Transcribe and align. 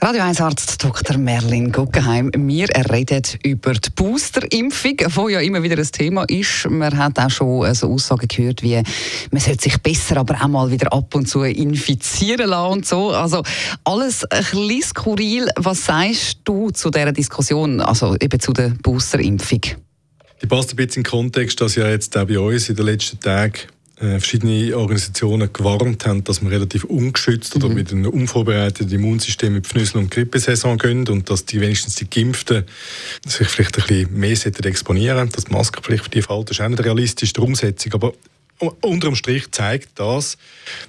Radio 0.00 0.22
1 0.22 0.40
Arzt 0.40 0.84
Dr. 0.84 1.18
Merlin 1.18 1.72
Guggenheim. 1.72 2.30
Wir 2.32 2.68
reden 2.88 3.20
über 3.42 3.72
die 3.72 3.90
Boosterimpfung, 3.90 4.96
die 4.96 5.32
ja 5.32 5.40
immer 5.40 5.60
wieder 5.64 5.76
ein 5.76 5.90
Thema 5.90 6.22
ist. 6.28 6.70
Man 6.70 6.96
hat 6.96 7.18
auch 7.18 7.28
schon 7.28 7.74
so 7.74 7.90
Aussagen 7.90 8.28
gehört, 8.28 8.62
wie 8.62 8.80
man 9.32 9.40
sollte 9.40 9.64
sich 9.64 9.76
besser, 9.78 10.18
aber 10.18 10.36
auch 10.36 10.46
mal 10.46 10.70
wieder 10.70 10.92
ab 10.92 11.12
und 11.16 11.28
zu 11.28 11.42
infizieren 11.42 12.48
lassen 12.48 12.72
und 12.74 12.86
so. 12.86 13.10
Also 13.10 13.42
alles 13.82 14.24
ein 14.26 14.38
bisschen 14.38 14.82
skurril. 14.82 15.48
Was 15.56 15.86
sagst 15.86 16.38
du 16.44 16.70
zu 16.70 16.90
dieser 16.90 17.10
Diskussion, 17.10 17.80
also 17.80 18.14
eben 18.20 18.38
zu 18.38 18.52
der 18.52 18.68
Boosterimpfung? 18.80 19.62
Die 20.40 20.46
passt 20.46 20.70
ein 20.70 20.76
bisschen 20.76 21.00
in 21.00 21.02
den 21.02 21.10
Kontext, 21.10 21.60
dass 21.60 21.74
ja 21.74 21.88
jetzt 21.88 22.16
auch 22.16 22.24
bei 22.24 22.38
uns 22.38 22.68
in 22.68 22.76
den 22.76 22.86
letzten 22.86 23.18
Tagen 23.18 23.54
äh, 23.56 23.77
verschiedene 23.98 24.76
Organisationen 24.76 25.52
gewarnt 25.52 26.06
haben, 26.06 26.24
dass 26.24 26.42
wir 26.42 26.50
relativ 26.50 26.84
ungeschützt 26.84 27.56
mhm. 27.56 27.64
oder 27.64 27.74
mit 27.74 27.92
einem 27.92 28.06
unvorbereiteten 28.06 28.92
Immunsystem 28.92 29.54
die 29.54 29.60
Pfnüssel- 29.60 29.98
und 29.98 30.10
Grippesaison 30.10 30.78
gehen 30.78 31.06
und 31.08 31.28
dass 31.30 31.44
die 31.44 31.60
wenigstens 31.60 31.96
die 31.96 32.08
Geimpften 32.08 32.64
sich 33.26 33.48
vielleicht 33.48 33.78
ein 33.78 34.06
bisschen 34.06 34.18
mehr 34.18 34.66
exponieren 34.66 35.28
Dass 35.30 35.44
die 35.44 35.52
Maskenpflicht 35.52 36.04
für 36.04 36.10
die 36.10 36.22
fällt, 36.22 36.50
ist 36.50 36.60
auch 36.60 36.68
nicht 36.68 36.84
realistisch, 36.84 37.32
die 37.32 37.40
Umsetzung. 37.40 37.94
Aber 37.94 38.12
unterm 38.58 39.14
Strich 39.14 39.50
zeigt 39.50 39.98
das, 39.98 40.36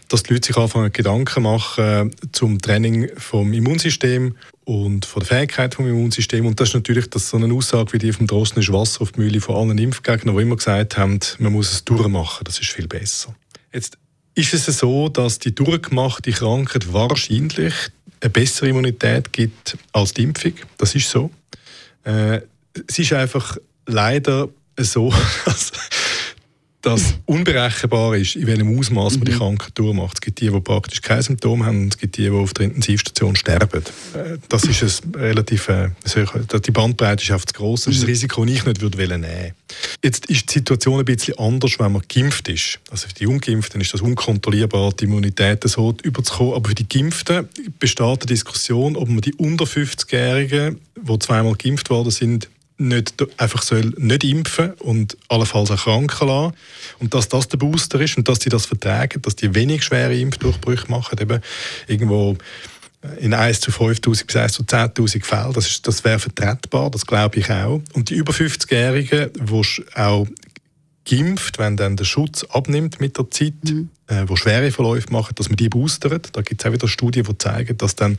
dass 0.07 0.23
die 0.23 0.33
Leute 0.33 0.47
sich 0.47 0.57
anfangen 0.57 0.91
Gedanken 0.91 1.43
machen 1.43 2.11
zum 2.31 2.59
Training 2.59 3.09
vom 3.17 3.53
Immunsystem 3.53 4.35
und 4.65 5.05
von 5.05 5.21
der 5.21 5.27
Fähigkeit 5.27 5.75
vom 5.75 5.87
Immunsystem. 5.87 6.45
Und 6.45 6.59
das 6.59 6.69
ist 6.69 6.75
natürlich 6.75 7.09
dass 7.09 7.29
so 7.29 7.37
eine 7.37 7.53
Aussage 7.53 7.93
wie 7.93 7.97
die 7.97 8.11
vom 8.11 8.27
Drosten 8.27 8.61
ist 8.61 8.71
Wasser 8.71 9.01
auf 9.01 9.11
die 9.11 9.21
Mühle 9.21 9.41
von 9.41 9.55
allen 9.55 9.77
Impfgegnern, 9.77 10.35
die 10.35 10.41
immer 10.41 10.55
gesagt 10.55 10.97
haben, 10.97 11.19
man 11.39 11.53
muss 11.53 11.71
es 11.71 11.85
durchmachen, 11.85 12.43
das 12.43 12.59
ist 12.59 12.71
viel 12.71 12.87
besser. 12.87 13.35
Jetzt 13.71 13.97
ist 14.35 14.53
es 14.53 14.65
so, 14.65 15.09
dass 15.09 15.39
die 15.39 15.53
durchgemachte 15.53 16.31
Krankheit 16.31 16.93
wahrscheinlich 16.93 17.73
eine 18.21 18.29
bessere 18.29 18.69
Immunität 18.69 19.31
gibt 19.31 19.77
als 19.91 20.13
die 20.13 20.23
Impfung. 20.23 20.53
Das 20.77 20.95
ist 20.95 21.09
so. 21.09 21.31
Äh, 22.03 22.41
es 22.87 22.99
ist 22.99 23.13
einfach 23.13 23.57
leider 23.85 24.49
so, 24.77 25.13
dass 25.45 25.71
dass 26.81 27.15
unberechenbar 27.25 28.15
ist, 28.15 28.35
in 28.35 28.47
welchem 28.47 28.77
Ausmaß 28.79 29.17
man 29.17 29.25
die 29.25 29.33
mhm. 29.33 29.37
Krankheit 29.37 29.71
durchmacht. 29.77 30.13
Es 30.15 30.21
gibt 30.21 30.39
die, 30.39 30.49
die 30.49 30.59
praktisch 30.61 31.01
keine 31.01 31.21
Symptome 31.21 31.65
haben, 31.65 31.83
und 31.83 31.93
es 31.93 31.97
gibt 31.97 32.17
die, 32.17 32.23
die 32.23 32.29
auf 32.29 32.53
der 32.53 32.67
Intensivstation 32.67 33.35
sterben. 33.35 33.83
Äh, 34.13 34.37
das 34.47 34.63
ist 34.63 35.03
ein 35.03 35.15
relativ, 35.15 35.67
äh, 35.67 35.89
die 36.65 36.71
Bandbreite 36.71 37.23
ist 37.23 37.31
einfach 37.31 37.45
zu 37.45 37.53
gross. 37.53 37.83
Das 37.83 37.95
ist 37.95 38.01
ein 38.01 38.05
mhm. 38.05 38.09
Risiko, 38.09 38.45
das 38.45 38.53
ich 38.53 38.65
nicht 38.65 38.81
würde 38.81 38.97
nehmen 38.97 39.23
würde. 39.23 39.53
Jetzt 40.03 40.27
ist 40.27 40.49
die 40.49 40.59
Situation 40.59 40.99
ein 40.99 41.05
bisschen 41.05 41.37
anders, 41.37 41.77
wenn 41.79 41.91
man 41.91 42.01
geimpft 42.07 42.47
ist. 42.47 42.79
Also 42.89 43.07
für 43.07 43.13
die 43.13 43.27
Ungeimpften 43.27 43.81
ist 43.81 43.93
das 43.93 44.01
unkontrollierbar, 44.01 44.93
die 44.93 45.03
Immunität 45.03 45.67
so 45.67 45.95
überzukommen. 46.01 46.53
Aber 46.53 46.69
für 46.69 46.75
die 46.75 46.87
Geimpften 46.87 47.49
besteht 47.79 48.05
eine 48.05 48.25
Diskussion, 48.25 48.95
ob 48.95 49.09
man 49.09 49.21
die 49.21 49.33
unter 49.33 49.65
50-Jährigen, 49.65 50.79
die 50.95 51.19
zweimal 51.19 51.55
geimpft 51.55 51.89
worden 51.89 52.11
sind, 52.11 52.49
nicht 52.79 53.13
einfach 53.37 53.61
soll 53.61 53.93
nicht 53.97 54.23
impfen 54.23 54.71
und 54.79 55.17
allenfalls 55.27 55.71
auch 55.71 55.83
kranken 55.83 56.27
lassen. 56.27 56.53
Und 56.99 57.13
dass 57.13 57.27
das 57.27 57.47
der 57.47 57.57
Booster 57.57 57.99
ist 57.99 58.17
und 58.17 58.27
dass 58.27 58.39
die 58.39 58.49
das 58.49 58.65
vertragen, 58.65 59.21
dass 59.21 59.35
die 59.35 59.53
wenig 59.53 59.83
schwere 59.83 60.17
Impfdurchbrüche 60.17 60.89
machen, 60.89 61.19
eben 61.19 61.41
irgendwo 61.87 62.37
in 63.19 63.33
1 63.33 63.61
zu 63.61 63.71
5'000 63.71 64.25
bis 64.25 64.35
1 64.35 64.53
zu 64.53 64.63
10'000 64.63 65.23
Fällen, 65.23 65.53
das, 65.53 65.81
das 65.81 66.03
wäre 66.03 66.19
vertretbar, 66.19 66.89
das 66.89 67.05
glaube 67.05 67.39
ich 67.39 67.49
auch. 67.49 67.81
Und 67.93 68.09
die 68.09 68.15
über 68.15 68.33
50-Jährigen, 68.33 69.31
die 69.33 69.85
auch 69.95 70.27
geimpft, 71.09 71.57
wenn 71.57 71.75
dann 71.75 71.95
der 71.95 72.05
Schutz 72.05 72.43
abnimmt 72.43 72.99
mit 72.99 73.17
der 73.17 73.29
Zeit, 73.31 73.53
mhm. 73.63 73.89
äh, 74.07 74.23
wo 74.27 74.35
schwere 74.35 74.71
Verläufe 74.71 75.11
machen, 75.11 75.33
dass 75.35 75.49
man 75.49 75.57
die 75.57 75.69
boostert. 75.69 76.29
Da 76.33 76.41
gibt 76.41 76.61
es 76.61 76.67
auch 76.67 76.73
wieder 76.73 76.87
Studien, 76.87 77.25
die 77.27 77.37
zeigen, 77.37 77.77
dass 77.77 77.95
dann 77.95 78.17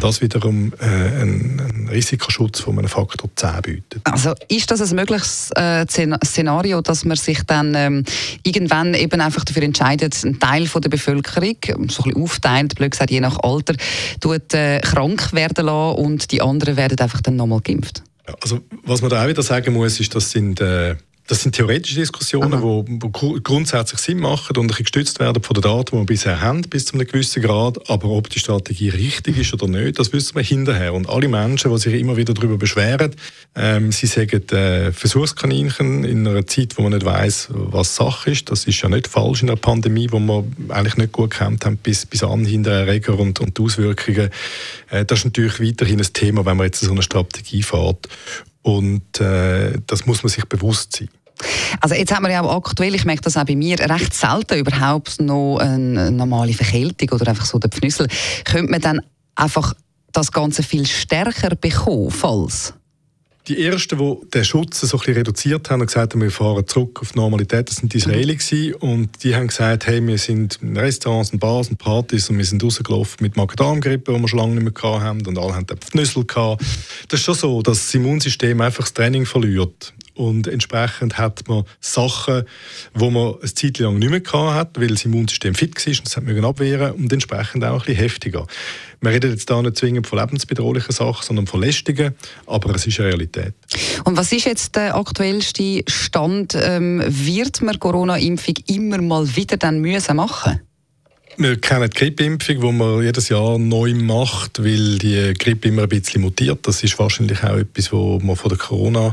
das 0.00 0.20
wiederum 0.20 0.72
äh, 0.78 0.84
einen, 0.84 1.60
einen, 1.60 1.88
Risikoschutz 1.88 2.60
von 2.60 2.78
einem 2.78 2.88
Faktor 2.88 3.30
10 3.34 3.62
bietet. 3.62 4.02
Also 4.04 4.34
ist 4.48 4.70
das 4.70 4.80
ein 4.82 4.96
mögliches 4.96 5.50
äh, 5.52 5.86
Szenario, 5.88 6.82
dass 6.82 7.04
man 7.04 7.16
sich 7.16 7.42
dann 7.44 7.74
ähm, 7.74 8.04
irgendwann 8.42 8.94
eben 8.94 9.20
einfach 9.20 9.44
dafür 9.44 9.62
entscheidet, 9.62 10.22
einen 10.24 10.38
Teil 10.38 10.66
von 10.66 10.82
der 10.82 10.90
Bevölkerung, 10.90 11.88
so 11.88 12.02
ein 12.02 12.10
bisschen 12.10 12.22
aufteilt, 12.22 12.74
blöd 12.74 12.90
gesagt, 12.90 13.10
je 13.10 13.20
nach 13.20 13.38
Alter, 13.42 13.74
tut, 14.20 14.52
äh, 14.52 14.80
krank 14.80 15.32
werden 15.32 15.66
lassen 15.66 15.98
und 15.98 16.30
die 16.30 16.42
anderen 16.42 16.76
werden 16.76 16.98
einfach 16.98 17.22
dann 17.22 17.36
nochmal 17.36 17.60
geimpft? 17.60 18.02
Also 18.42 18.60
was 18.84 19.00
man 19.00 19.10
da 19.10 19.24
auch 19.24 19.28
wieder 19.28 19.42
sagen 19.42 19.72
muss, 19.72 19.98
ist, 20.00 20.14
das 20.14 20.30
sind 20.30 20.60
äh, 20.60 20.96
das 21.28 21.42
sind 21.42 21.54
theoretische 21.54 22.00
Diskussionen, 22.00 22.86
die 22.86 23.42
grundsätzlich 23.42 24.00
Sinn 24.00 24.18
machen 24.18 24.56
und 24.56 24.74
gestützt 24.74 25.20
werden 25.20 25.42
von 25.42 25.52
den 25.52 25.62
Daten, 25.62 25.90
die 25.92 26.00
wir 26.00 26.06
bisher 26.06 26.40
haben, 26.40 26.62
bis 26.62 26.86
zu 26.86 26.94
einem 26.94 27.06
gewissen 27.06 27.42
Grad. 27.42 27.90
Aber 27.90 28.08
ob 28.08 28.30
die 28.30 28.38
Strategie 28.38 28.88
richtig 28.88 29.36
ist 29.36 29.52
oder 29.52 29.68
nicht, 29.68 29.98
das 29.98 30.14
wissen 30.14 30.36
wir 30.36 30.42
hinterher. 30.42 30.94
Und 30.94 31.06
alle 31.06 31.28
Menschen, 31.28 31.70
die 31.70 31.78
sich 31.78 32.00
immer 32.00 32.16
wieder 32.16 32.32
darüber 32.32 32.56
beschweren, 32.56 33.14
ähm, 33.54 33.92
sie 33.92 34.06
sagen 34.06 34.48
äh, 34.48 34.90
Versuchskaninchen 34.90 36.04
in 36.04 36.26
einer 36.26 36.46
Zeit, 36.46 36.78
wo 36.78 36.82
man 36.82 36.92
nicht 36.92 37.04
weiß, 37.04 37.48
was 37.50 37.94
Sache 37.94 38.30
ist. 38.30 38.50
Das 38.50 38.64
ist 38.64 38.80
ja 38.80 38.88
nicht 38.88 39.06
falsch 39.06 39.42
in 39.42 39.50
einer 39.50 39.58
Pandemie, 39.58 40.08
wo 40.10 40.18
wir 40.18 40.44
eigentlich 40.70 40.96
nicht 40.96 41.12
gut 41.12 41.32
gekämpft 41.32 41.66
haben, 41.66 41.76
bis, 41.76 42.06
bis 42.06 42.22
an 42.22 42.46
hinter 42.46 42.70
Erreger 42.70 43.18
und, 43.18 43.38
und 43.40 43.58
die 43.58 43.62
Auswirkungen. 43.62 44.30
Äh, 44.88 45.04
das 45.04 45.18
ist 45.18 45.24
natürlich 45.26 45.60
weiterhin 45.60 46.00
ein 46.00 46.12
Thema, 46.14 46.46
wenn 46.46 46.56
man 46.56 46.66
jetzt 46.66 46.80
so 46.80 46.90
eine 46.90 47.02
Strategie 47.02 47.62
fährt. 47.62 48.08
Und 48.68 49.18
äh, 49.18 49.78
das 49.86 50.04
muss 50.04 50.22
man 50.22 50.28
sich 50.28 50.44
bewusst 50.44 50.96
sein. 50.96 51.08
Also 51.80 51.94
jetzt 51.94 52.14
haben 52.14 52.24
wir 52.24 52.32
ja 52.32 52.42
auch 52.42 52.54
aktuell, 52.54 52.94
ich 52.94 53.06
merke 53.06 53.22
das 53.22 53.38
auch 53.38 53.44
bei 53.44 53.56
mir, 53.56 53.78
recht 53.78 54.12
selten 54.12 54.58
überhaupt 54.58 55.22
noch 55.22 55.56
eine 55.56 56.10
normale 56.10 56.52
Verkältung 56.52 57.08
oder 57.12 57.28
einfach 57.28 57.46
so 57.46 57.58
der 57.58 57.70
Pfnüssel. 57.70 58.08
Könnte 58.44 58.70
man 58.70 58.82
dann 58.82 59.00
einfach 59.36 59.72
das 60.12 60.32
Ganze 60.32 60.62
viel 60.62 60.86
stärker 60.86 61.56
bekommen, 61.56 62.10
falls? 62.10 62.74
Die 63.46 63.64
ersten, 63.64 63.96
die 63.98 64.30
den 64.30 64.44
Schutz 64.44 64.80
so 64.80 64.86
ein 64.86 64.98
bisschen 64.98 65.14
reduziert 65.14 65.70
haben, 65.70 65.80
haben 65.80 65.86
gesagt, 65.86 66.20
wir 66.20 66.30
fahren 66.30 66.66
zurück 66.66 67.00
auf 67.00 67.12
die 67.12 67.18
Normalität, 67.18 67.70
das 67.70 67.76
sind 67.76 67.94
die 67.94 67.96
Israelis 67.96 68.52
mhm. 68.52 68.74
und 68.80 69.24
die 69.24 69.34
haben 69.34 69.46
gesagt, 69.46 69.86
hey, 69.86 70.06
wir 70.06 70.18
sind 70.18 70.58
in 70.60 70.76
Restaurants 70.76 71.30
und 71.30 71.38
Bars 71.38 71.70
und 71.70 71.78
Partys 71.78 72.28
und 72.28 72.36
wir 72.36 72.44
sind 72.44 72.62
rausgelaufen 72.62 73.16
mit 73.20 73.38
Magen-Darm-Grippe, 73.38 74.12
die 74.12 74.20
wir 74.20 74.28
schon 74.28 74.40
lange 74.40 74.60
nicht 74.60 74.82
mehr 74.82 75.00
hatten 75.00 75.26
und 75.26 75.38
alle 75.38 75.54
haben 75.54 75.66
den 75.66 75.78
Pfnüssel 75.78 76.26
gehabt. 76.26 76.62
Das 77.08 77.20
ist 77.20 77.24
schon 77.24 77.34
so, 77.34 77.62
dass 77.62 77.86
das 77.86 77.94
Immunsystem 77.94 78.60
einfach 78.60 78.84
das 78.84 78.92
Training 78.92 79.24
verliert 79.24 79.94
und 80.18 80.48
entsprechend 80.48 81.16
hat 81.16 81.48
man 81.48 81.64
Sachen, 81.80 82.42
wo 82.92 83.08
man 83.10 83.36
eine 83.40 83.54
Zeit 83.54 83.78
lang 83.78 83.98
nicht 83.98 84.10
mehr 84.10 84.20
gehabt 84.20 84.54
hat, 84.54 84.80
weil 84.80 84.88
das 84.88 85.04
Immunsystem 85.04 85.54
fit 85.54 85.74
war 85.74 85.92
und 85.92 86.06
das 86.06 86.16
hat 86.16 86.24
man 86.24 86.44
abwehren 86.44 86.92
und 86.92 87.12
entsprechend 87.12 87.64
auch 87.64 87.72
ein 87.72 87.78
bisschen 87.78 87.96
heftiger. 87.96 88.46
Wir 89.00 89.10
reden 89.12 89.30
jetzt 89.30 89.48
da 89.48 89.62
nicht 89.62 89.76
zwingend 89.76 90.06
von 90.06 90.18
lebensbedrohlichen 90.18 90.92
Sachen, 90.92 91.24
sondern 91.24 91.46
von 91.46 91.60
lästigen, 91.60 92.14
aber 92.46 92.74
es 92.74 92.86
ist 92.86 92.98
eine 92.98 93.08
Realität. 93.10 93.54
Und 94.04 94.16
was 94.16 94.32
ist 94.32 94.44
jetzt 94.44 94.74
der 94.74 94.96
aktuellste 94.96 95.84
Stand? 95.86 96.56
Ähm, 96.60 97.02
wird 97.06 97.62
man 97.62 97.78
Corona-Impfung 97.78 98.56
immer 98.66 99.00
mal 99.00 99.36
wieder 99.36 99.56
dann 99.56 99.80
müssen 99.80 100.16
machen? 100.16 100.60
Wir 101.40 101.60
kennen 101.60 101.88
die 101.88 101.96
Grippeimpfung, 101.96 102.60
die 102.60 102.72
man 102.72 103.00
jedes 103.00 103.28
Jahr 103.28 103.58
neu 103.58 103.94
macht, 103.94 104.58
weil 104.58 104.98
die 104.98 105.34
Grippe 105.34 105.68
immer 105.68 105.84
ein 105.84 105.88
bisschen 105.88 106.22
mutiert. 106.22 106.66
Das 106.66 106.82
ist 106.82 106.98
wahrscheinlich 106.98 107.44
auch 107.44 107.56
etwas, 107.56 107.92
was 107.92 108.22
man 108.24 108.34
von 108.34 108.48
der 108.48 108.58
Corona 108.58 109.12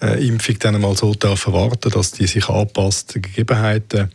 Impfung 0.00 0.56
dann 0.60 0.80
mal 0.80 0.96
so 0.96 1.14
darf 1.14 1.46
erwarten, 1.46 1.90
dass 1.90 2.12
die 2.12 2.28
sich 2.28 2.48
anpasst 2.48 3.16
den 3.16 3.22
Gegebenheiten 3.22 4.12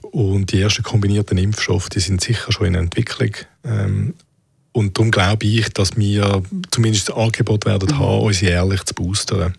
und 0.00 0.52
die 0.52 0.62
ersten 0.62 0.82
kombinierten 0.82 1.36
Impfstoffe, 1.36 1.90
die 1.90 2.00
sind 2.00 2.22
sicher 2.22 2.50
schon 2.50 2.68
in 2.68 2.74
Entwicklung. 2.76 3.32
Ähm, 3.62 4.14
und 4.72 4.96
darum 4.96 5.10
glaube 5.10 5.46
ich, 5.46 5.68
dass 5.70 5.96
wir 5.98 6.42
zumindest 6.70 7.10
das 7.10 7.16
Angebot 7.16 7.66
werden 7.66 7.90
mhm. 7.90 7.98
haben, 7.98 8.20
uns 8.22 8.40
jährlich 8.40 8.82
zu 8.84 8.94
boostern. 8.94 9.54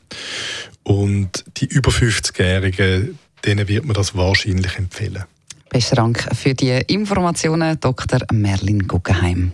Und 0.82 1.46
die 1.58 1.66
über 1.66 1.92
50-Jährigen, 1.92 3.20
denen 3.46 3.68
wird 3.68 3.86
man 3.86 3.94
das 3.94 4.16
wahrscheinlich 4.16 4.76
empfehlen. 4.78 5.26
Besten 5.78 5.96
Dank 5.96 6.28
für 6.36 6.56
die 6.56 6.72
Informationen, 6.88 7.80
Dr. 7.80 8.22
Merlin 8.34 8.88
Guggenheim. 8.88 9.52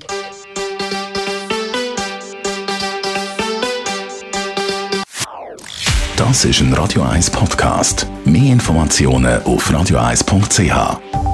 Das 6.16 6.46
ist 6.46 6.62
ein 6.62 6.74
Radio 6.75 7.02
1 7.02 7.30
Podcast. 7.30 8.08
Mehr 8.24 8.54
Informationen 8.54 9.44
auf 9.44 9.70
radio1.ch. 9.70 11.32